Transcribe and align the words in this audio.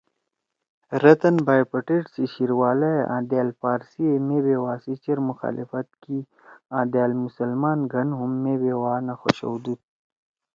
رتَن 1.03 1.35
بائی 1.45 1.63
پٹیٹ 1.71 2.03
سی 2.13 2.23
شیِر 2.33 2.51
والا 2.59 2.89
ئے 2.95 3.01
آں 3.13 3.23
دأل 3.31 3.49
پارسی 3.61 4.01
ئے 4.09 4.13
مے 4.27 4.37
بیوا 4.45 4.73
سی 4.83 4.93
چیر 5.03 5.19
مخالفت 5.29 5.87
کی 6.03 6.17
آں 6.77 6.85
دأل 6.93 7.11
مسلمان 7.25 7.79
گھن 7.93 8.07
ہُم 8.19 8.31
مے 8.43 8.53
بیوا 8.61 8.93
نہ 9.05 9.13
خوشودُود 9.21 9.79